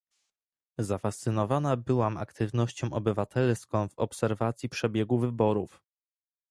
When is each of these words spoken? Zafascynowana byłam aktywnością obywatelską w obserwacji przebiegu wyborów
Zafascynowana 0.79 1.77
byłam 1.77 2.17
aktywnością 2.17 2.93
obywatelską 2.93 3.87
w 3.89 3.99
obserwacji 3.99 4.69
przebiegu 4.69 5.19
wyborów 5.19 5.81